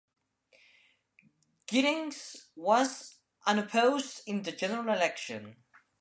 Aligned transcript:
Giddings 1.67 2.47
was 2.55 3.19
unopposed 3.45 4.23
in 4.25 4.41
the 4.41 4.51
general 4.51 4.91
election. 4.95 5.57